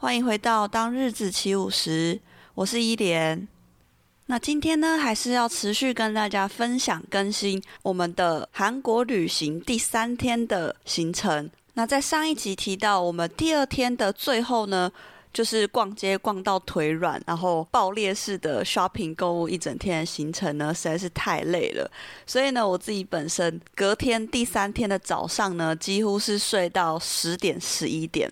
[0.00, 2.20] 欢迎回到当日子起舞时，
[2.54, 3.48] 我是伊莲。
[4.26, 11.50] 那今天呢，还是要持续跟大家分享更新我们的韩国旅行第三天的行程。
[11.74, 14.92] 那在上一集提到，我们第二天的最后呢，
[15.32, 21.90] 就是逛街逛到腿软，然后爆裂式的 shopping 购物一整天的行程呢，实在是太累了。
[22.26, 28.30] 所以呢，我自己本身隔天第三天的早上呢，几乎是睡到十点十一点。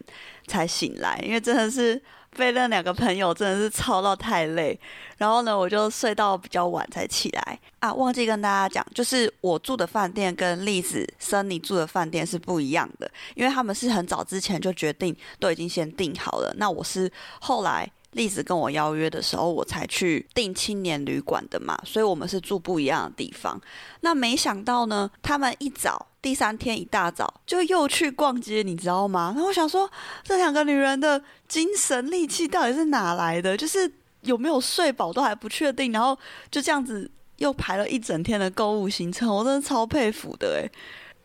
[0.49, 2.01] 才醒来，因为真的是
[2.37, 4.79] 被那两个朋友真的是操到太累，
[5.17, 7.93] 然后呢，我就睡到比较晚才起来啊。
[7.93, 16.55] 忘记跟大家讲，就是我住的饭店跟栗子、森尼住的饭店是不一样的，因为他们是很早之前就决定，都已经先订好了。
[16.59, 17.91] 那我是后来。
[18.17, 23.61] 栗子跟我邀约的时候，我才去订青年旅馆的嘛，所以我们是住不一样的地方。
[24.01, 29.35] 那没想到呢，他们一早第三天一大早就又去逛街，你知道吗？
[29.37, 29.89] 那我想说，
[30.25, 33.55] 这两个女人的精神力气到底是哪来的？
[33.57, 36.19] 就是有没有睡饱都还不确定，然后
[36.51, 40.71] 就这样子又排了一整天的购物行程，我真的超佩服的诶。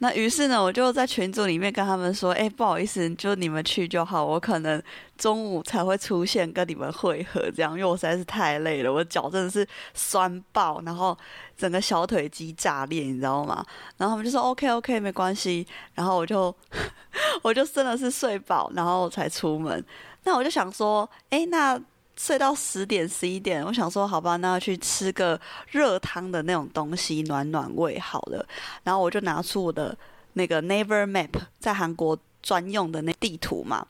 [0.03, 4.81] 那于是呢，我就在群组里面跟他们说：“哎，不好意思，就你们去就好，我可能
[5.15, 11.15] 中午才会出现跟你们会合，这样，因为我实在是太累了，我脚真的是酸爆，然后
[11.55, 13.63] 整个小腿肌炸裂，你知道吗？
[13.97, 16.51] 然后他们就说：‘OK OK，没关系。’然后我就
[17.43, 19.85] 我就真的是睡饱，然后才出门。
[20.23, 21.79] 那我就想说：‘哎，那……’
[22.21, 25.39] 睡到十点十一点，我想说好吧，那去吃个
[25.71, 28.45] 热汤的那种东西暖暖胃好了。
[28.83, 29.97] 然后我就拿出我的
[30.33, 33.87] 那个 Naver Map，在韩国专用的那地图嘛。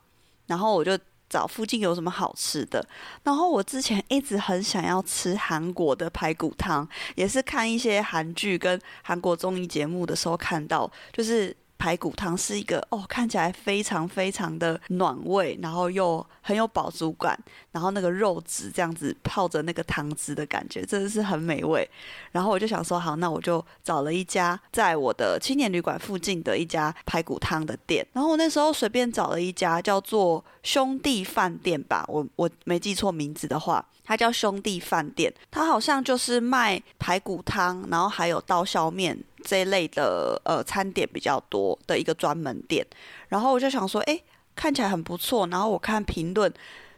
[0.48, 0.98] 然后我就
[1.30, 2.88] 找附近有什么好吃的。
[3.24, 11.54] 然后我之前一直很想要吃韩国的排骨汤，也是看一些韩剧跟韩国综艺节目的时候看到，就是。
[11.82, 17.36] 排骨汤是一个哦，看起来非常非常的暖胃，然后又很有饱足感，
[17.72, 21.90] 然后那个肉质这样子泡着那个汤汁的感觉，真的是很美味。
[22.32, 28.06] 然后我就想说，好，那我就找了一家在我的青年旅馆附近的一家排骨汤的店。
[28.14, 39.18] 然后我那时候随便找了一家叫做兄弟饭店吧，我我没记错名字的话，它叫兄弟饭店，它好像就是卖排骨汤，然后还有刀削面。
[39.44, 42.86] 这一类的呃餐点比较多的一个专门店，
[43.30, 44.22] 然后我就想说，哎，
[44.56, 45.48] 看起来很不错。
[45.48, 46.52] 然后我看评论，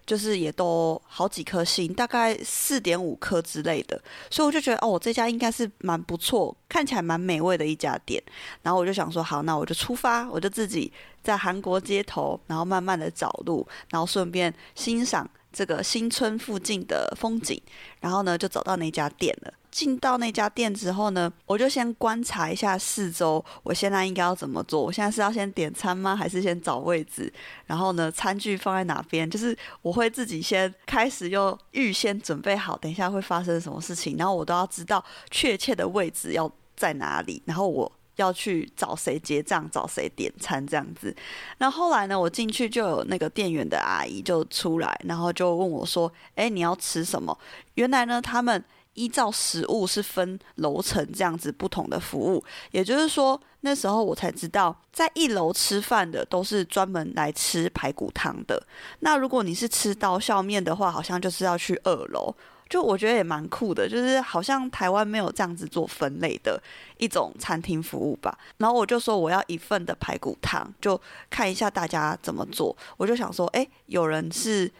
[0.06, 8.22] 就是也都好几颗星，大概四点五颗之类的，所以我就觉得，哦，这家应该是蛮不错，看起来蛮美味的一家店。
[8.62, 10.92] 然后我就想说，好，那我就出发，我就自己
[11.24, 17.62] 在韩国街头，然后慢慢的找路，然后顺便欣赏这个新村附近的风景，
[18.02, 19.54] 然后呢，就找到那家店了。
[19.74, 24.80] 进到那家店之后呢，我就先观察一下四周，我现在应该要怎么做？
[24.80, 26.16] 我现在是要先点餐吗？
[26.16, 27.34] 还是先找位置？
[27.66, 29.28] 然后呢，餐具放在哪边？
[29.28, 41.16] 就是我会自己先开始又预先准备好，等一下会发生什么事情，然后我都要知道确切的位置要在哪里，然后我要去找谁结账，找谁点餐这样子。
[41.58, 47.36] 那后，来呢，我进去就有那个店员的阿姨就出来，然后就问我说：“哎，你要吃什么？”
[47.74, 48.64] 原来呢，他们。
[48.94, 58.62] 依照食物是分楼层这样子不同的服务，也就是说那时候我才知道，在一楼吃饭的都是专门来吃排骨汤的。
[59.00, 62.34] 那如果你是吃刀削面的话，好像就是要去二楼。
[62.70, 66.62] 就我觉得也蛮酷的，就是好像台湾没有这样子做分类的
[66.98, 68.36] 一种餐厅服务吧。
[68.58, 71.00] 然后我就说我要一份的排骨汤，就
[71.30, 72.76] 看一下大家怎么做。
[72.98, 74.72] 我就想说，诶，有人是。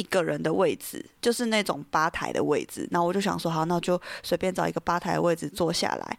[0.00, 6.18] 一个人的位置，就是那种吧台的位置，然后我就想说，好，那就随便找一个吧台的位置坐下来。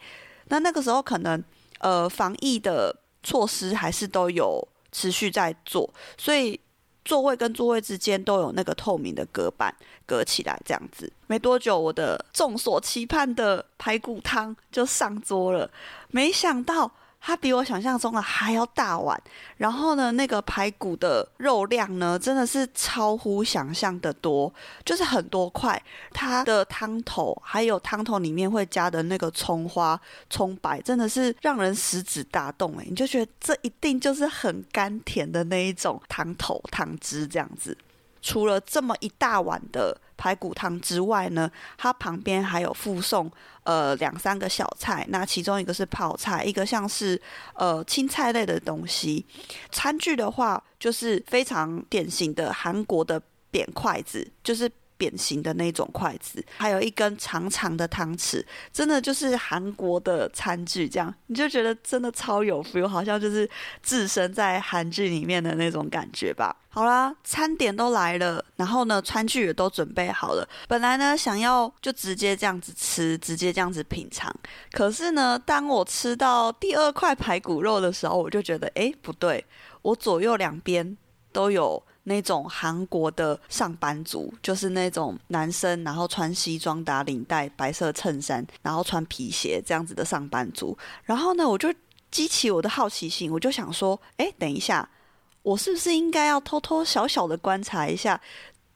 [0.50, 1.44] 那那个时候可能，
[1.80, 6.60] 呃，防疫的措施还是都有持续在做，所以
[7.04, 9.74] 座位跟座位之间都有那个透明的隔板
[10.06, 11.12] 隔起来，这样子。
[11.26, 15.72] 没多久，我的众所期盼的排骨汤就上桌了，
[16.10, 16.92] 没想到。
[17.24, 19.18] 它比我想象中的还要大碗，
[19.58, 24.52] 然后呢，那个排骨的肉量呢，真的是超乎想象的多，
[24.84, 25.82] 就是很多块。
[26.12, 37.78] 它的汤头还有汤头里面会加的那个葱花、葱白，真的是让人食指大动诶，你就觉得这一定就是很甘甜的那一种汤头汤汁这样子。
[38.22, 43.32] 除了这么一大碗的排骨汤之外呢，它旁边还有附送
[43.64, 47.20] 呃两三个小菜，那其中一个是泡菜，一个像是
[47.54, 49.26] 呃青菜类的东西。
[49.72, 54.72] 餐具的话，就是非常典型的韩国的扁筷子，就是。
[55.02, 63.50] 扁形的那种筷子，还有一根长长的汤匙，真的就是韩国的餐具，这样你就觉得真的超有 feel，好像就是
[63.82, 66.56] 置身在韩剧里面的那种感觉吧。
[66.70, 70.48] 好啦，餐点都来了，然后呢，餐具也都准备好了。
[70.68, 74.32] 本来呢，想要就直接这样子吃，直接这样子品尝。
[74.72, 79.44] 可是呢，当我吃到第二块排骨肉的时候，我就觉得，诶，不对，
[79.82, 80.96] 我左右两边
[81.32, 81.82] 都有。
[82.04, 90.78] 那种韩国的上班族，就是那种男生，然后穿西装打领带、白色衬衫，然后穿皮鞋这样子的上班族。
[91.04, 91.74] 然后呢，我就
[92.10, 94.90] 激起我的好奇心，我就想说，哎，等一下，
[95.44, 98.20] 我是不是应该要偷偷小小的观察一下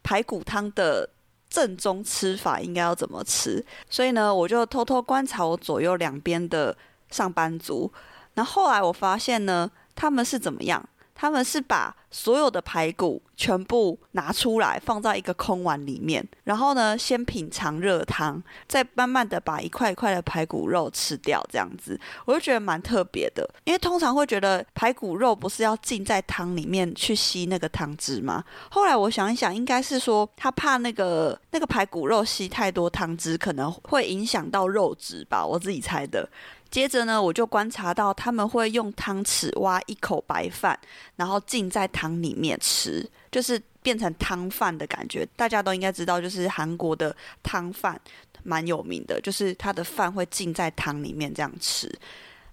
[0.03, 1.09] 排骨汤的
[1.49, 3.65] 正宗吃法应该要怎么吃？
[3.89, 6.77] 所以呢，我就偷偷观察我左右两边的
[7.09, 7.91] 上班族。
[8.35, 10.87] 那后来我发现呢，他们是怎么样？
[11.15, 23.49] 他们是把所有的排骨全部拿出来，放在一个空碗里面，然后呢，先品尝热汤，再慢慢的把一块一块的排骨肉吃掉，这样子，我就觉得蛮特别的。
[23.63, 28.43] 因为通常会觉得排骨肉不是要浸在汤里面去吸那个汤汁吗？
[28.69, 36.27] 后来我想一想，应该是说他怕那个那个排骨肉吸太多汤汁，可能会影响到肉质吧，我自己猜的。
[36.71, 40.77] 接着呢，我就观察到他们会用汤匙挖一口白饭，
[41.15, 45.25] 然后浸在汤里面吃，就是变成汤饭的感觉。
[45.37, 47.99] 大家都应该知道，就是韩国的汤饭
[48.43, 51.89] 蛮有名的，就是它的饭会浸在汤里面这样吃。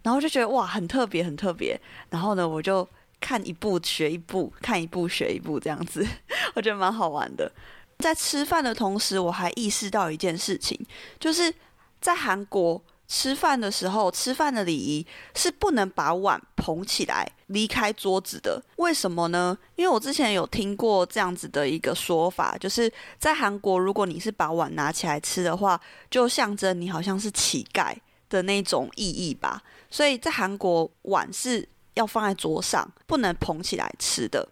[0.03, 1.77] 然后就觉得哇，很特别，很特别。
[2.09, 2.89] 然后呢，我就
[3.21, 6.07] 看一步学一步，看一步学一步这样子，
[6.55, 7.51] 我觉得蛮好玩的。
[7.99, 10.79] 在吃饭的同时，我还意识到一件事情，
[11.19, 11.53] 就是
[12.01, 12.81] 在韩国。
[13.15, 18.61] 吃饭的时候，吃饭的礼仪是不能把碗捧起来离开桌子的。
[18.77, 19.57] 为什么呢？
[19.77, 25.79] 因为我之前有听过这样子的一个说法，就是在韩国，如果你是把碗拿起来吃的话，
[26.11, 27.95] 就象征你好像是乞丐
[28.31, 29.63] 的那种意义吧。
[29.91, 34.49] 所以在韩国，碗是要放在桌上，不能捧起来吃的。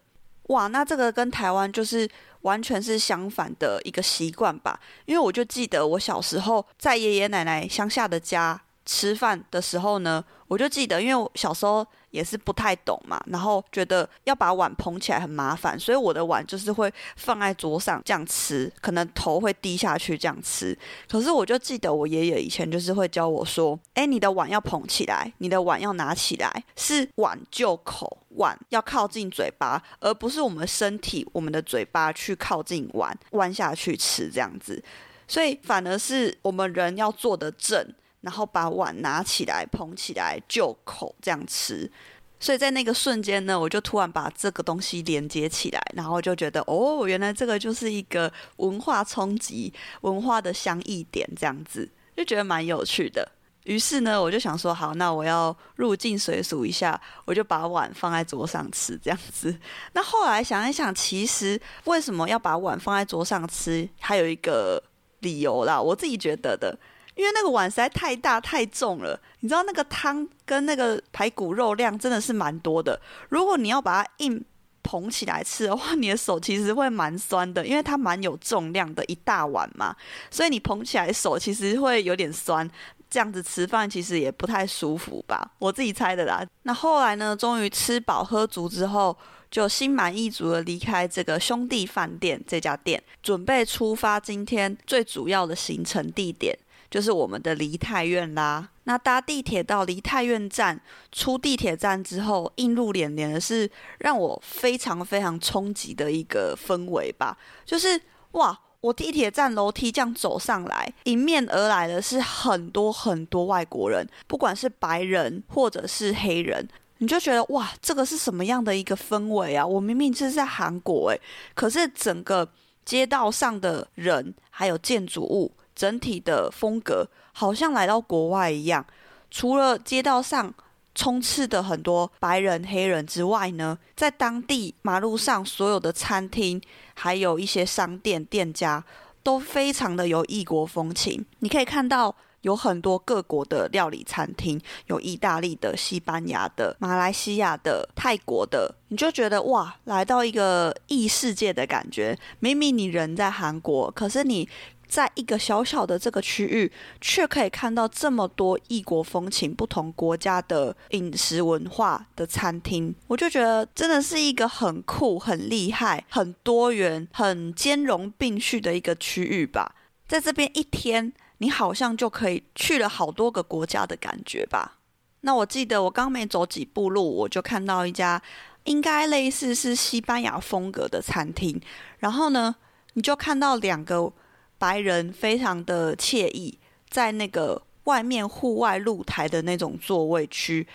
[0.51, 2.09] 哇，那这个跟台湾就是。
[2.43, 11.87] 完全是相反的一个习惯吧，因为我就记得我小时候在爷爷奶奶乡下的家吃饭的时候呢，我就记得，因为我小时候。
[12.11, 20.77] 也是不太懂嘛，然后觉得要把碗捧起来很麻烦，所以我的碗就是会放在桌上这样吃，可能头会低下去这样吃。
[21.09, 34.83] 可是我就记得我爷爷以前就是会教我说：“哎，你的碗要捧起来，你的碗要拿起来，是碗就口，碗要靠近嘴巴，而不是我们身体、我们的嘴巴去靠近碗，弯下去吃这样子。
[35.29, 37.87] 所以反而是我们人要坐得正。”
[38.21, 41.91] 然后把碗拿起来，捧起来就口这样吃，
[42.39, 49.73] 所以在那个瞬间呢，我就突然把这个东西连接起来，然后就觉得哦，原来这个就是一个文化冲击、
[50.03, 53.27] 文化的相异点，这样子就觉得蛮有趣的。
[53.65, 59.55] 于是呢，我就想说，好，那我要入境随俗一下，我就把碗放在桌上吃，这样子。
[59.93, 64.83] 那后来想一想，其实为什么要把碗放在桌上吃，还有一个
[65.21, 66.79] 理由啦，我自己觉得的。
[67.21, 72.99] 因为那个碗实在太大太重了，你知道那个汤跟那个排骨肉量真的是蛮多的。
[73.29, 74.43] 如果你要把它硬
[74.83, 79.95] 捧起来吃的话，你的手其实会蛮酸的，因为它蛮有重量的一大碗嘛，
[80.33, 82.69] 所以你捧起来手其实会有点酸。
[83.11, 86.47] 这样子吃饭其实也不太舒服吧，我自己猜的啦。
[86.63, 89.15] 那后来呢，终于吃饱喝足之后，
[89.51, 96.57] 就心满意足的离开这个兄弟饭店这家店，准备出发今天最主要的行程地点。
[96.91, 98.69] 就是我们的梨泰院啦。
[98.85, 100.81] 那搭地铁到梨泰院站，
[101.13, 107.39] 出地铁站之后，映入眼帘的是让我非常非常冲击的一个氛围吧。
[107.65, 108.01] 就是
[108.33, 116.69] 哇，我地铁站楼梯这样走上来，迎面而来的是很多很多外国人，不管是白人或者是黑人，
[116.99, 119.65] 你就觉得哇，这个是什么样的一个氛围啊？
[119.65, 121.21] 我明明就是在韩国诶，
[121.55, 122.49] 可是整个
[122.85, 125.53] 街道上的人还有建筑物。
[125.81, 128.85] 整体的风格好像来到国外一样，
[129.31, 130.53] 除了街道上
[130.95, 136.61] 充斥的很多白人、黑人之外呢，在当地马路上所有的餐厅，
[136.93, 138.85] 还有一些商店店家
[139.23, 141.25] 都非常的有异国风情。
[141.39, 152.19] 你可以看到有很多各国的料理餐厅，有意大利的、西班牙的、马来西亚的、泰国的，你就觉得哇，来到一个异世界的感觉。
[152.39, 154.47] 明明你人在韩国，可是你。
[154.91, 156.71] 在一个小小的这个区域，
[157.01, 169.77] 却可以看到这么多异国风情、不同国家的饮食文化的餐厅，我就觉得真的是一个很酷、很厉害、很多元、很兼容并蓄的一个区域吧。
[170.09, 174.79] 在这边一天，你好像就可以去了好多个国家的感觉吧。
[175.21, 178.21] 那我记得我刚没走几步路，我就看到一家
[178.65, 181.61] 应该类似是西班牙风格的餐厅，
[182.01, 182.57] 然后呢，
[182.95, 184.13] 你就看到两个。
[184.61, 186.59] 白人非常的惬意，
[186.91, 190.67] 在那个外面户外露台的那种座位区，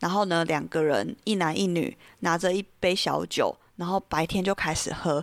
[0.00, 5.22] 然后呢，两个人一男一女拿着一杯小酒，然后白天就开始喝，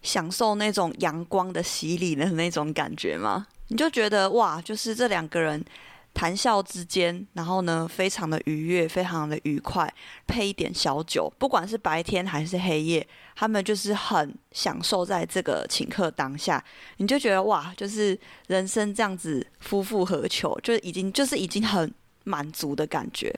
[0.00, 3.46] 享受那种阳光的洗礼的那种感觉吗？
[3.68, 5.62] 你就觉得哇，就是这两个人。
[6.18, 9.88] 谈笑之间，然后呢，非常的愉悦，非常的愉快，
[10.26, 13.06] 配一点小酒，不管是白天还是黑夜，
[13.36, 16.62] 他们就是很享受在这个请客当下，
[16.96, 21.94] 你就觉得哇，就是人生这样子，夫复何求，就已经就是已经很
[22.24, 23.32] 满足的感觉。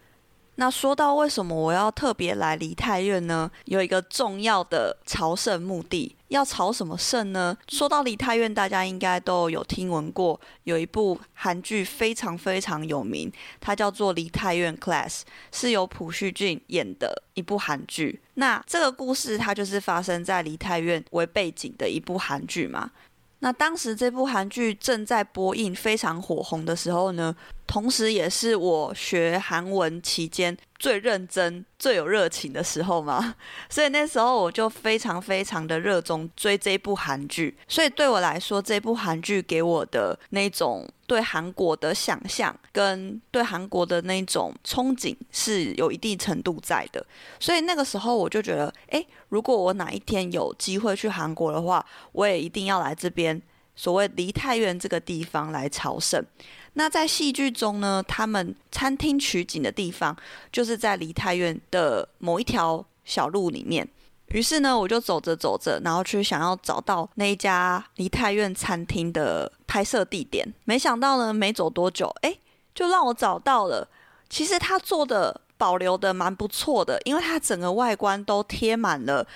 [0.61, 3.50] 那说到为什么我要特别来梨泰院呢？
[3.64, 7.57] 有一个重要的朝圣目的，要朝什么圣呢？
[7.69, 18.21] 说到梨泰院，大家应该都有听闻过，有一部韩剧非常非常有名，它叫做《梨泰院 Class》，是由朴叙俊演的一部韩剧。
[18.35, 22.90] 那这个故事它就是发生在梨泰院为背景的一部韩剧嘛。
[23.40, 27.35] 那当时这部韩剧正在播映，非常火红的时候呢，
[27.66, 33.35] 同时也是我学韩文期间最认真、最有热情的时候嘛，
[33.68, 47.05] 所以那时候我就非常非常的热衷追这部韩剧，所以对我来说，这部韩剧给我的那种对韩国的想象跟对韩国的那种憧憬是有一定程度在的，
[47.40, 53.43] 所以那个时候我就觉得，诶，如果我哪一天有机会去韩国的话，我也一定要来这边
[53.75, 56.25] 所谓梨泰院这个地方来朝圣。
[56.75, 60.17] 那在戏剧中呢，他们餐厅取景的地方
[60.52, 63.88] 就是在梨泰院的某一条小路里面。
[64.30, 70.52] 于是呢，我就走着走着，然后去想要找到那一家梨泰院餐厅的拍摄地点。
[70.64, 72.37] 没想到呢，没走多久，哎，
[72.75, 73.88] 就让我找到了。
[74.28, 79.26] 其实他做的保留的蛮不错的，因为它整个外观都贴满了。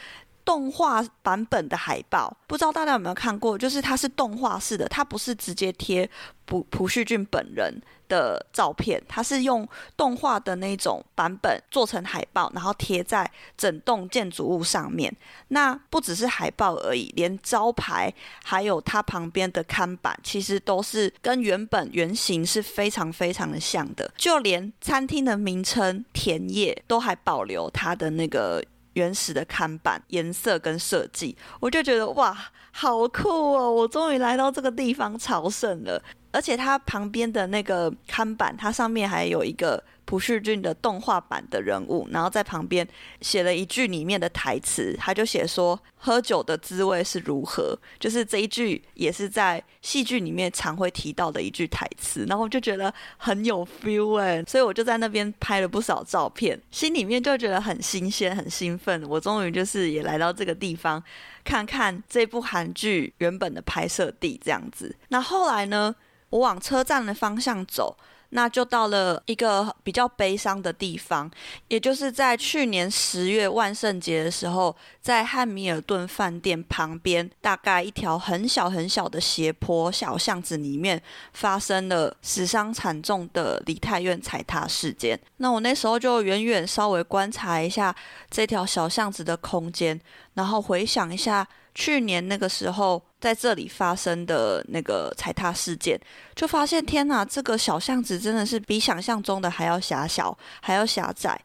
[0.44, 3.56] 动画版本的海报，不知道大家有没有看过？
[3.56, 6.08] 就是它是动画式的，它不是直接贴
[6.44, 7.74] 朴朴叙俊本人
[8.14, 9.66] 的照片，它是用
[9.96, 15.14] 动画的那种版本做成海报，然后贴在整栋建筑物上面。
[15.48, 18.12] 那不只是海报而已，连招牌
[18.44, 24.10] 还有它旁边的看板，其实都是跟原本原型是非常非常的像的。
[24.16, 28.64] 就连餐厅的名称“田野”都还保留它的那个。
[28.94, 32.32] 原始的看板颜色跟设计，我就觉得哇，
[32.70, 33.68] 好酷哦！
[33.68, 36.00] 我终于来到这个地方朝圣了，
[36.34, 39.82] 而且它旁边的那个看板，它上面还有一个。
[40.06, 42.86] 朴叙俊的动画版的人物，然后在旁边
[43.22, 59.02] 写了一句里面的台词，他就写说：“喝酒的滋味是如何？”就是这一句也是在戏剧里面常会提到的一句台词，然后我就觉得很有 feel 哎，所以我就在那边拍了不少照片，心里面就觉得很新鲜、很兴奋。
[59.08, 61.02] 我终于就是也来到这个地方，
[61.42, 64.94] 看看这部韩剧原本的拍摄地这样子。
[65.08, 65.94] 那后来呢，
[66.34, 67.96] 我往车站的方向走。
[68.30, 71.30] 那就到了一个比较悲伤的地方，
[71.68, 81.00] 也就是在去年十月万圣节的时候，在汉密尔顿饭店旁边，大概一条很小很小的斜坡小巷子里面，
[81.32, 85.16] 发生了死伤惨重的梨泰院踩踏事件。
[85.36, 87.94] 那我那时候就远远稍微观察一下
[88.28, 90.00] 这条小巷子的空间，
[90.32, 91.46] 然后回想一下。
[91.74, 96.00] 去年那个时候，在这里发生的那个踩踏事件，
[96.34, 101.40] 就发现天哪，这个小巷子真的是比想象中的还要狭小，还要狭窄。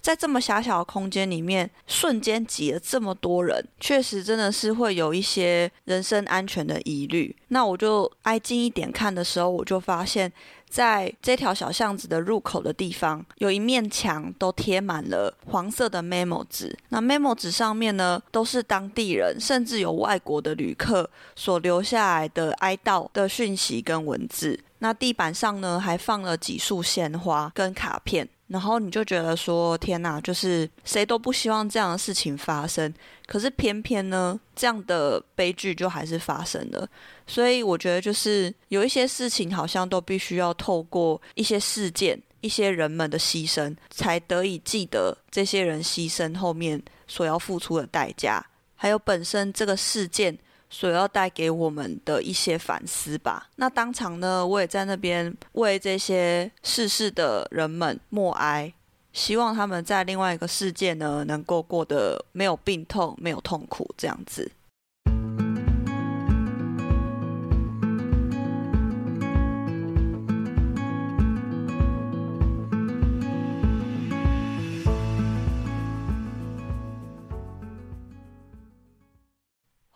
[0.00, 7.36] 在这么狭小的空间里面，瞬间挤了这么多人，确实真的是会有一些人身安全的疑虑。
[7.48, 10.32] 那我就挨近一点看的时候，我就发现。
[10.68, 16.76] 在这条小巷子的入口的地方，有一面墙都贴满了黄色的 memo 纸。
[16.90, 24.58] 那 memo 纸上面呢，都是当地人，甚至有外国的旅客所留下来的哀悼的讯息跟文字。
[24.80, 28.28] 那地板上呢，还放了几束鲜花跟卡片。
[28.48, 32.92] 然后你就觉得说，天哪，就是谁都不希望这样的事情发生，
[33.26, 36.88] 可是偏偏呢，这样的悲剧就还是发生了。
[37.26, 50.36] 所以我觉得，就是有一些事情好像都必须要透过一些事件、一些人们的牺牲，才得以记得这些人牺牲后面所要付出的代价，还有本身这个事件
[50.70, 53.48] 所要带给我们的一些反思吧。
[53.56, 58.72] 那当场呢，我也在那边为这些逝世的人们默哀，
[59.12, 64.50] 希望他们在另外一个世界呢，能够过得没有病痛、没有痛苦这样子。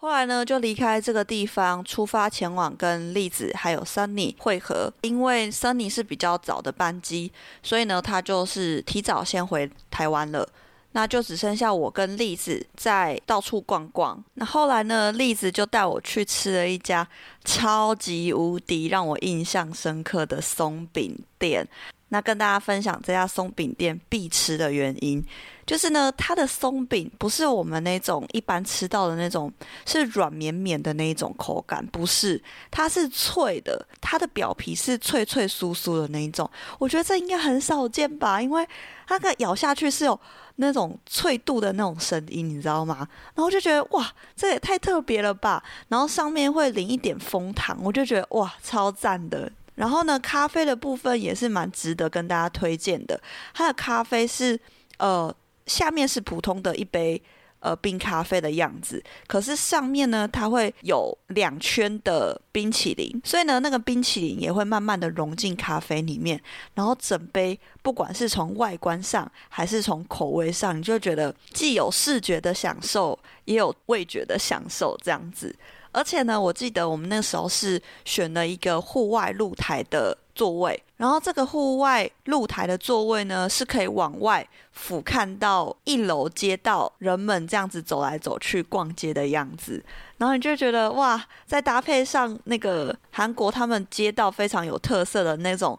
[0.03, 4.93] 后来呢，就离开这个地方，出发前往跟栗子还有 Sunny 会合。
[5.03, 7.31] 因为 Sunny 是比较早的班机，
[7.63, 10.49] 所以呢，他就是提早先回台湾了。
[10.91, 14.21] 那就只剩下我跟栗子在到处逛逛。
[14.35, 17.07] 那后来呢，栗子就带我去吃了一家
[17.45, 21.65] 超级无敌让我印象深刻的松饼店。
[22.09, 25.25] 那跟大家分享这家松饼店必吃的原因，
[25.67, 29.53] 就是呢，它的松饼不是我们那种一般吃到的那种，
[29.87, 36.49] 是软绵绵的那一种口感，不是，它是脆的，它的表皮是脆脆酥酥的那一种。
[36.79, 38.67] 我觉得这应该很少见吧，因为
[39.07, 40.19] 它个咬下去是有
[40.57, 43.09] 那种脆度的那种声音，你知道吗？
[43.35, 45.63] 然后就觉得哇，这也太特别了吧。
[45.89, 49.51] 然后上面会淋一点枫糖，我就觉得哇，超赞的。
[49.75, 53.19] 然后呢，咖啡的部分也是蛮值得跟大家推荐的。
[53.55, 54.61] 它的咖啡是，
[54.99, 55.35] 呃，
[55.73, 57.21] 下面是普通的一杯
[57.61, 66.39] 呃冰咖啡的样子，可是上面呢，它会有两圈的冰淇淋，所以呢，那个冰淇淋也会慢慢的融进咖啡里面，
[66.75, 75.55] 然后整杯不管是从外观上还是从口味上，你就觉得既有视觉的享受，也有味觉的享受，这样子。
[75.95, 89.85] 而且呢，我记得我们那时候是选了一个户外露台的座位，然后这个户外露台的座位呢，是可以往外俯瞰到一楼街道，人们这样子走来走去逛街的样子，
[90.19, 95.79] 然后你就觉得哇，再搭配上那个韩国他们街道非常有特色的那种，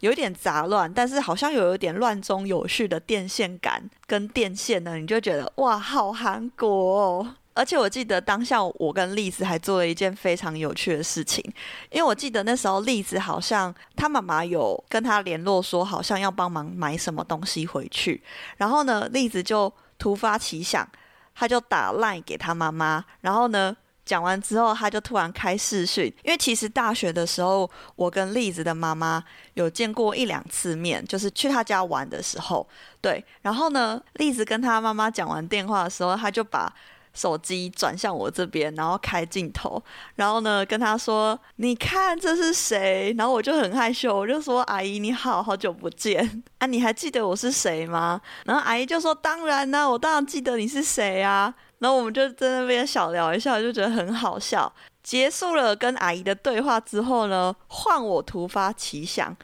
[0.00, 7.34] 有一点杂乱，但是好像有一点乱中有序的电线杆跟电线呢，你就觉得哇，好韩国哦。
[7.56, 11.42] 而且我记得当下我跟丽子还做了一件非常有趣的事情，
[11.90, 18.22] 因为我记得那时候丽子好像她妈妈有跟她联络说，好像要帮忙买什么东西回去。
[18.58, 20.86] 然后呢，丽子就突发奇想，
[21.34, 23.02] 她就打 LINE 给她妈妈。
[23.22, 32.68] 然后呢，讲完之后，她就突然开视讯，因为其实大学的时候，我跟丽子的妈妈有见过一两次面，就是去她家玩的时候。
[33.00, 36.72] 对，然后呢，丽子跟她妈妈讲完电话的时候，她就把
[37.16, 39.82] 手机转向我这边，然后开镜头，
[40.14, 54.72] 然后呢跟他说：“你看这是谁？”然后我就很害羞，我就说：“阿姨你好，好久不见 啊，你还记得我是谁吗？”然后阿姨就说：“当然呢，我当然记得你是谁啊。” 然后我们就在那边小聊一下，就觉得很好笑。
[55.02, 59.36] 结束了跟阿姨的对话之后呢，换我突发奇想，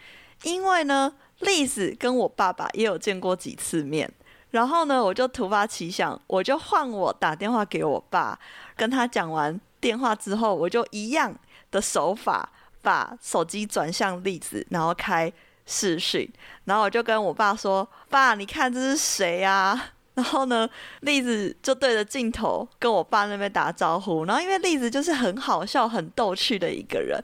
[0.43, 4.11] 因为呢，丽子跟我爸爸也有见过几次面。
[4.53, 8.38] 然后呢，我就突发奇想，我就换我打电话给我爸，
[8.77, 11.35] 跟他讲完电话之后，我就一样
[11.71, 12.49] 的手法
[12.81, 15.33] 把手机转向栗子，然后开
[15.67, 16.31] 视讯，
[16.65, 20.69] 然后我就跟我爸说：“爸，你看这是谁呀？” 然后呢，
[21.01, 24.27] 栗子就对着镜头跟我爸那边打招呼。
[24.27, 27.19] 然后因为栗子就是很好笑、很逗趣的一个人。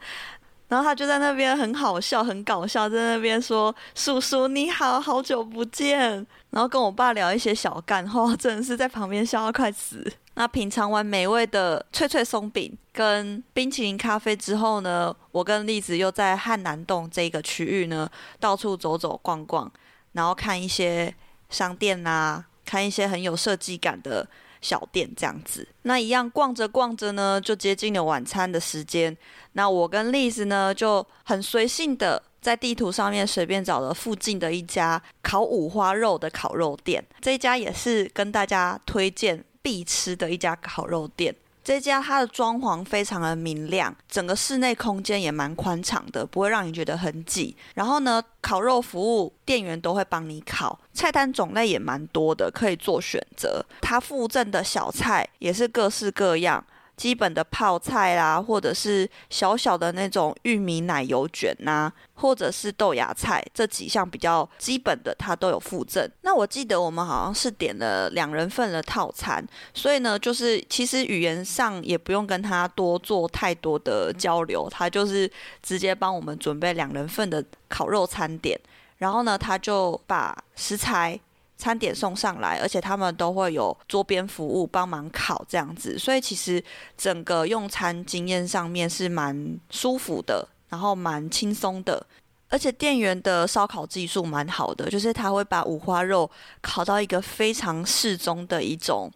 [0.68, 10.04] 然后他就在那边很好笑、很搞笑，在那边说：“叔叔你好，好久不见。”然后跟我爸聊一些小干话，真的是在旁边笑到快死。
[10.34, 19.70] 那品尝完美味的脆脆松饼跟冰淇淋咖啡之后呢，我跟丽子又在汉南洞这个区域呢到处走走逛逛，
[20.12, 21.12] 然后看一些
[21.50, 24.28] 商店啊，看一些很有设计感的。
[24.60, 29.16] 小店这样子，那一样逛着逛着呢，就接近了晚餐的时间。
[29.52, 37.04] 那我跟丽子呢，就很随性的在地图上面随便找了附近的一家烤五花肉的烤肉店。
[37.20, 41.34] 这一家也是跟大家推荐必吃的一家烤肉店。
[41.68, 47.54] 这家它的装潢非常的明亮，整个室内空间也蛮宽敞的，不会让你觉得很挤。
[47.74, 53.62] 然后呢，烤肉服务店员都会帮你烤，菜单种类也蛮多的，可以做选择。
[53.82, 56.64] 它附赠的小菜也是各式各样，
[56.98, 66.10] 基本的泡菜啦，或者是小小的那种玉米奶油卷呐、啊，或者是豆芽菜这几项比较基本的，它都有附赠。
[66.22, 75.30] 那我记得我们好像是点了两人份的套餐，所以呢，就是其实语言上也不用跟他多做太多的交流，他就是
[75.62, 78.60] 直接帮我们准备两人份的烤肉餐点，
[78.96, 81.18] 然后呢，他就把食材。
[81.58, 86.62] 餐点送上来，而且他们都会有桌边服务帮忙烤这样子，所以其实
[86.96, 92.06] 整个用餐经验上面是蛮舒服的，然后蛮轻松的，
[92.48, 96.30] 而且店员的烧烤技术蛮好的，就是他会把五花肉
[96.62, 99.10] 烤到一个非常适中的一种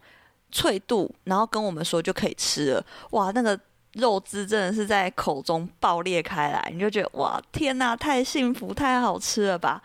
[0.51, 2.85] 脆度，然后跟我们说就可以吃了。
[3.11, 3.57] 哇，那个
[3.93, 9.81] 肉汁真的是在口中爆裂开来，你就觉得哇，天哪，太幸福，太好吃了吧！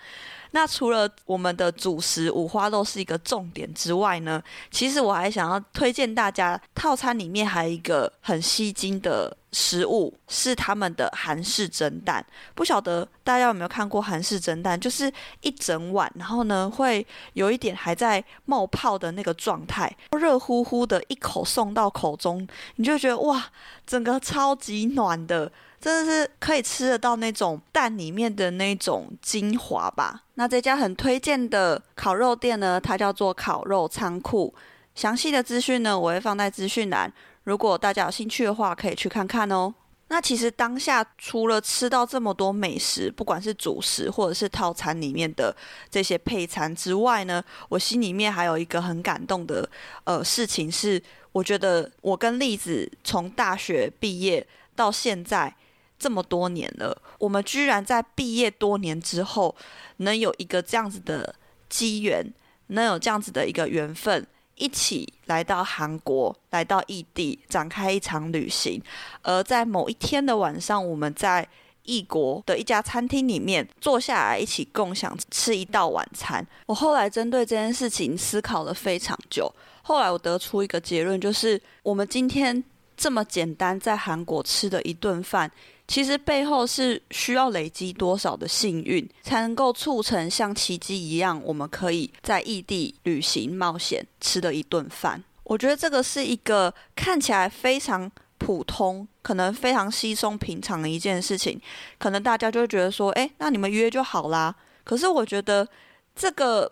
[0.52, 12.24] 那除了我们的主食五花肉是一个重点之外呢，其实我还想要推荐大家，套餐里面还有一个很吸睛的食物，是他们的韩式蒸蛋。
[12.54, 23.46] 不晓得大家有没有看过韩式蒸蛋，就是一整碗，然后呢会有一点还在冒泡的那个状态，热乎乎的一口送到口中，你就觉得哇，
[23.86, 25.52] 整个超级暖的。
[25.80, 30.24] 真的是可以吃得到那种蛋里面的那种精华吧？
[30.34, 34.52] 那这家很推荐的烤肉店呢，它叫做烤肉仓库。
[34.94, 37.12] 详细的资讯呢，我会放在资讯栏。
[37.44, 39.72] 如果大家有兴趣的话，可以去看看哦。
[40.08, 45.54] 那其实当下除了吃到这么多美食，不管是主食或者是套餐里面的
[45.88, 49.68] 这些配餐之外呢，我心里面还有一个很感动的
[50.04, 55.54] 呃事情是，我觉得我跟栗子从大学毕业到现在。
[55.98, 59.54] 这么多年了，我们居然在毕业多年之后，
[59.98, 61.34] 能有一个这样子的
[61.68, 62.32] 机缘，
[62.68, 68.80] 能有这样子的一个缘分，一起来到韩国，来到异地，展开一场旅行。
[69.22, 71.46] 而在某一天的晚上，我们在
[71.82, 76.46] 异国的一家餐厅里面坐下来，一起共享吃一道晚餐。
[76.66, 82.62] 我后来针对这件事情思考了非常久，后来我得出一个结论，就是我们今天
[82.96, 85.50] 这么简单在韩国吃的一顿饭。
[85.88, 95.24] 其实背后是需要累积多少的幸运，才能够促成像奇迹一样，我们可以在异地旅行冒险吃的一顿饭。
[95.44, 101.58] 我觉得这个是一个看起来非常普通，可能非常稀松平常的一件事情。
[101.98, 104.54] 可能大家就会觉得说，诶，那你们约就好啦。
[104.84, 105.66] 可是我觉得
[106.14, 106.70] 这个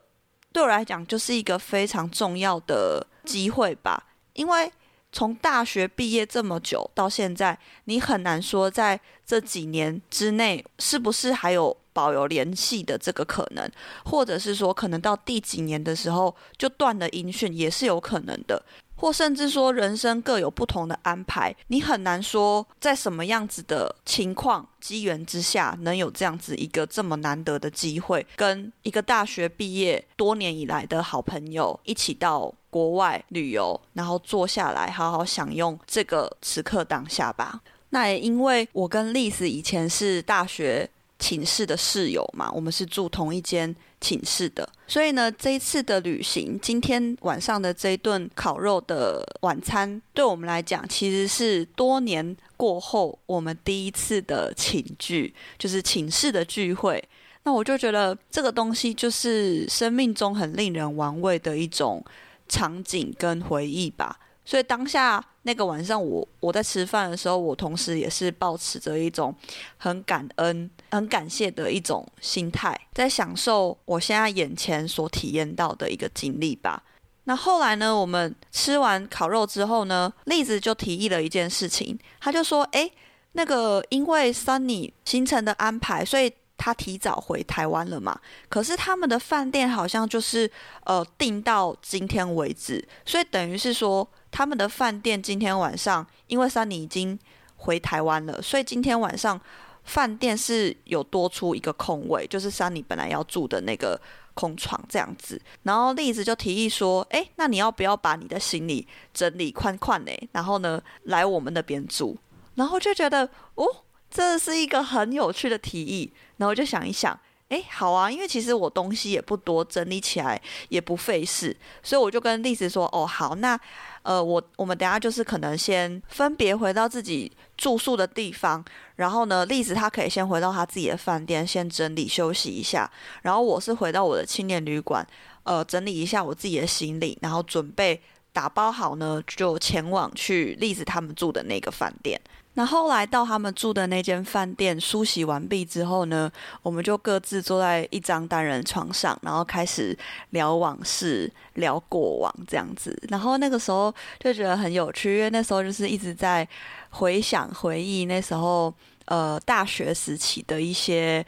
[0.53, 4.71] 对我来讲就是一个非常重要的机会吧，因为。
[5.13, 13.71] 从大学毕业这么久到现在，你很难说在这几年之内是不是还有保有联系的这个可能，
[14.05, 18.63] 或者是说可能到第几年的时候就断了音讯，也是有可能的。
[18.99, 37.59] 或甚至说人生各有不同的安排，你很难说在什么样子的情况、机缘之下，能有这样子一个这么难得的机会，跟一个大学毕业多年以来的好朋友一起到国外旅游，然后坐下来好好享用这个时刻当下吧。
[37.89, 40.87] 那也因为我跟丽丝以前是大学
[41.19, 43.75] 寝室的室友嘛，我们是住同一间。
[43.99, 57.03] 寝室的，所以呢，这一次的旅行，今天晚上的这一顿烤肉的晚餐，对我们来讲，其实是多年过后我们第一次的寝聚，就是寝室的聚会。
[57.45, 62.05] 那我就觉得这个东西就是生命中很令人玩味的一种
[62.49, 64.19] 场景跟回忆吧。
[64.45, 69.35] 所以当下那个晚上我，我在吃饭的时候，我同时也是抱持着一种
[69.77, 76.81] 很感恩、很感谢的一种心态，在享受我现在眼前所体验到的一个经历吧。
[77.25, 82.93] 那后来呢，我们吃完烤肉之后呢，栗子就提议了一件事情，他就说：“诶，
[83.33, 88.19] 那个因为 Sunny 行程的安排，所以。”他提早回台湾了嘛？
[88.49, 90.51] 可是他们的饭店好像就是
[90.85, 97.19] 呃订到今天为止，所以等于是说他们的饭店今天晚上，因为三妮已经
[97.57, 99.39] 回台湾了，所以今天晚上
[99.85, 104.01] 饭店是有多出一个空位，就是三妮本来要住的那个
[104.33, 105.41] 空床这样子。
[105.63, 110.13] 然后栗子就提议说：“诶，那你要不要把你的行李整理宽宽呢？
[110.33, 112.17] 然后呢来我们那边住？”
[112.57, 113.67] 然后就觉得哦。
[114.11, 123.59] 这是一个很有趣的提议，然后我就想一想，诶，好啊，因为其实我东西也不多，整理起来也不费事，所以我就跟栗子说，哦，好，那
[124.03, 128.65] 呃，我我们等下就是可能先分别回到自己住宿的地方，
[128.97, 132.91] 然后呢，栗子她可以先回到她自己的饭店，先整理休息一下，
[133.23, 135.07] 然后我是回到我的青年旅馆，
[135.43, 138.01] 呃，整理一下我自己的行李，然后准备。
[138.33, 142.21] 打包好呢，就前往去丽子他们住的那个饭店。
[142.59, 149.97] 那后来到他们住的那间饭店梳洗完毕之后呢，我们就各自坐在一张单人床上，然后开始
[150.31, 152.99] 聊往事、聊过往这样子。
[153.11, 156.49] 然后那个时候就觉得很有趣，因为那时候就是一直在
[156.89, 158.73] 回想、回忆那时候
[159.05, 161.25] 呃大学时期的一些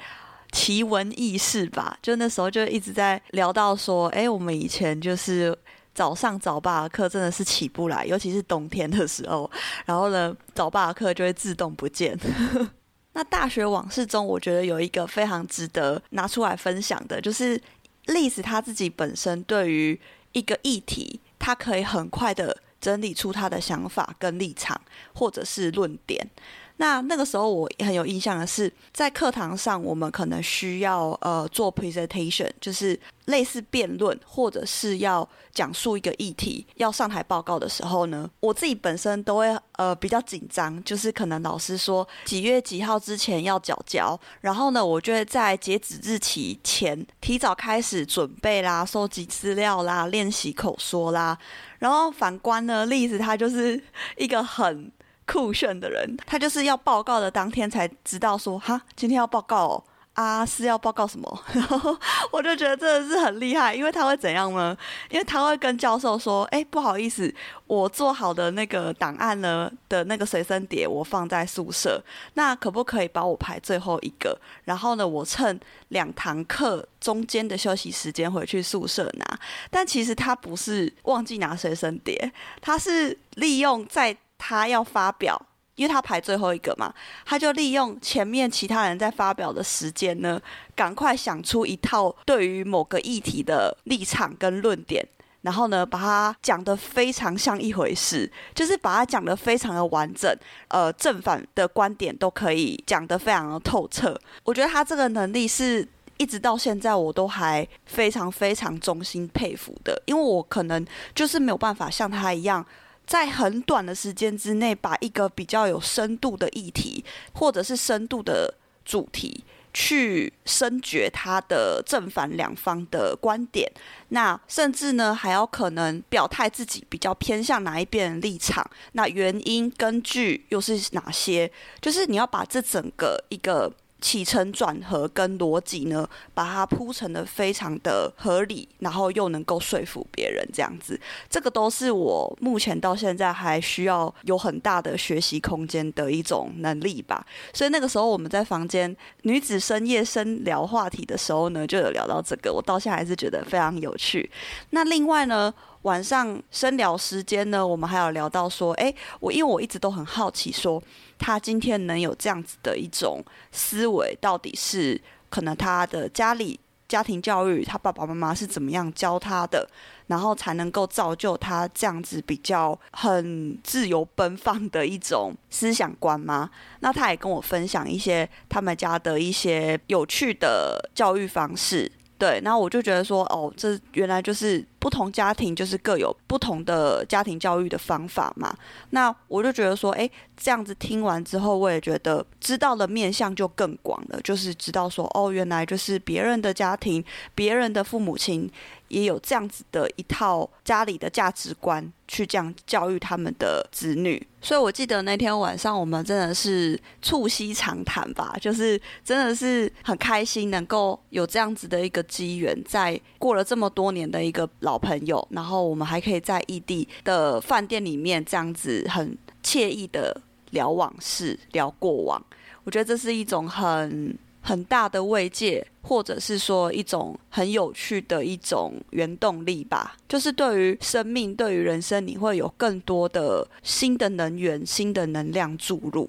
[0.51, 1.99] 奇闻异事吧。
[2.01, 5.57] 就那时候就一直在聊到说，哎，我们以前就是。
[5.99, 9.51] 早上早八的课真的是起不来，尤其是冬天的时候。
[9.85, 12.17] 然后呢，早八的课就会自动不见。
[13.15, 17.61] 那大学往事中，我觉得有一个非常值得拿出来分享的，就是
[18.07, 24.81] 丽子她自己本身对于一个议题，她可以很快的整理出她的想法跟立场，
[25.13, 26.31] 或者是论点。
[26.79, 51.37] 那那个时候我很有印象的是，在课堂上我们可能需要呃做 presentation，就是类似辩论或者是要讲述一个议题，要上台报告的时候呢，我自己本身都会呃比较紧张，就是可能老师说几月几号之前要缴交，然后呢，我就会在截止日期前提早开始准备啦，收集资料啦，练习口说啦，
[51.81, 53.83] 然后反观呢，丽子她就是
[54.17, 54.93] 一个很。
[55.31, 61.41] 酷炫的人，他就是要报告的当天才知道说，哈，今天要报告哦，啊，是要报告什么？
[61.53, 61.95] 然后
[62.33, 64.75] 我就觉得真的是很厉害，因为他会怎样呢？
[65.11, 67.33] 因为他会跟教授说，哎，不好意思，
[67.67, 74.37] 我做好的那个档案呢的那个随身碟我放在宿舍，那可不可以帮我排最后一个？
[74.65, 79.39] 然后呢，我趁两堂课中间的休息时间回去宿舍拿。
[79.71, 84.17] 但其实他不是忘记拿随身碟，他是利用在。
[84.39, 85.41] 他要发表，
[85.75, 86.95] 因为他排最后一个嘛，
[87.27, 90.41] 他就利用前面其他人在发表的时间呢，
[90.75, 95.07] 赶快想出一套对于某个议题的立场跟论点，
[95.43, 100.35] 然后呢，把它讲得非常像一回事，就是把它讲得非常的完整，
[100.69, 104.19] 呃，正反的观点都可以讲得非常的透彻。
[104.45, 112.65] 我觉得他这个能力是一直到现在我都还非常非常衷心佩服的，因为我可能就是没有办法像他一样。
[113.09, 119.43] 在很短的时间之内，把一个比较有深度的议题，或者是深度的主题，
[119.73, 123.73] 去深掘它的正反两方的观点，
[124.11, 131.51] 那甚至呢，还要可能表态自己比较偏向哪一边立场，那原因根据又是哪些？
[131.81, 133.73] 就是你要把这整个一个。
[134.01, 147.27] 起承转合跟逻辑呢，把它铺成的非常的合理，然后又能够说服别人，这样子，这个都是我目前到现在还需要有很大的学习空间的一种能力吧。
[147.53, 154.31] 所以那个时候我们在房间女子深夜深聊话题的时候呢，就有聊到这个，我到现在还是觉得非常有趣。
[154.71, 160.83] 那另外呢，晚上深聊时间呢，我们还有聊到说，诶，我因为我一直都很好奇说。
[161.19, 169.69] 他今天能有这样子的一种思维，到底是可能他的家里家庭教育，他爸爸妈妈是怎么样教他的，
[170.07, 176.49] 然后才能够造就他这样子比较很自由奔放的一种思想观吗？
[176.79, 181.91] 那他也跟我分享一些他们家的一些有趣的教育方式。
[182.19, 188.53] 对，然后我就觉得说，哦，这原来就是不同家庭就是各有不同的家庭教育的方法嘛。
[188.91, 197.05] 那我就觉得说，哎，这样子听完之后，我也觉得知道的面向就更广了，就是知道说，哦，原来就是别人的家庭，
[197.35, 198.51] 别人的父母亲。
[198.89, 220.19] 也有这样子的一套家里的价值观去这样教育他们的子女，所以我记得那天晚上我们真的是促膝长谈吧，就是真的是很开心能够有这样子的一个机缘，在过了这么多年的一个老朋友，然后我们还可以在异地的饭店里面这样子很惬意的
[220.51, 222.25] 聊往事、聊过往，
[222.65, 224.17] 我觉得这是一种很。
[224.49, 229.95] 很大的慰藉，或者是说一种很有趣的一种原动力吧。
[230.09, 236.09] 就是对于生命，对于人生，你会有更多的新的能源、新的能量注入。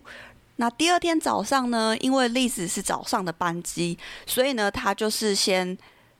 [0.56, 5.78] 那第二天早上呢，因为丽子是早上的班机，所以呢，他就是先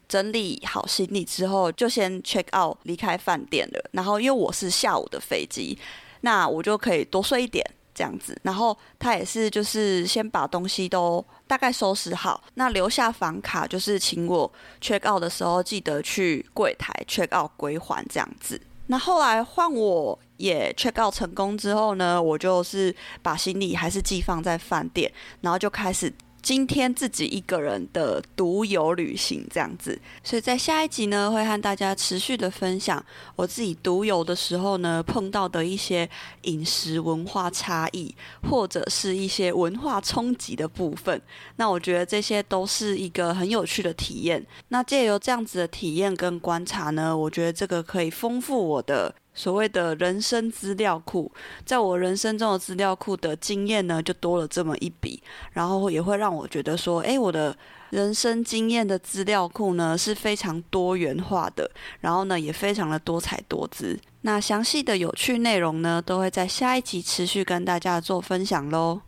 [0.10, 3.90] 整理好行李之后，就先 check out 离开饭店了。
[3.94, 5.78] 然后因为我是下午的飞机，
[6.20, 7.66] 那我就可以多睡一点。
[8.00, 14.50] 这样子，然后他也是，就是先把东西都大概收拾好，那留下房卡，就是请我
[14.82, 18.62] check out 的时候记得去柜台 check out 归还这样子。
[18.88, 33.04] 那后来换我也 check out 成功之后呢，我就是把行李还是寄放在饭店，然后就开始今天自己一个人的独游旅行这样子，所以在下一集呢，会和大家持续的分享
[33.36, 36.10] 我自己独游的时候呢，碰到的一些
[36.44, 38.14] 饮食文化差异，
[38.50, 41.22] 或者是一些文化冲击的部分。
[41.58, 44.46] 那我觉得这些都是一个很有趣的体验。
[44.70, 49.14] 那借由这样子的体验跟观察呢，我觉得这个可以丰富我的。
[49.40, 51.32] 所谓的人生资料库，
[51.64, 55.24] 在我人生中的资料库的经验呢，就多了这么一笔，
[55.54, 57.56] 然后也会让我觉得说，诶，我的
[57.92, 61.72] 人生经验的资料库呢是非常多元化的，
[62.02, 63.98] 然后呢也非常的多彩多姿。
[64.24, 69.00] 那详细的有趣内容呢，都会在下一集持续跟大家做分享喽。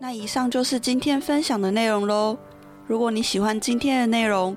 [0.00, 2.38] 那以上就是今天分享的内容喽。
[2.86, 4.56] 如果你喜欢今天的内容，